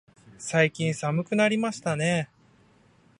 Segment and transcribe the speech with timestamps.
[0.39, 2.27] 最近寒くなりましたね。